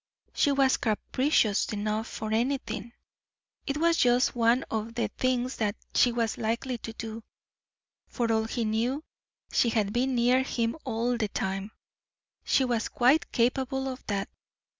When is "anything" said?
2.33-2.93